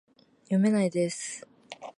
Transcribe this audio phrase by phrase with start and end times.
[0.49, 1.45] 洞口朋子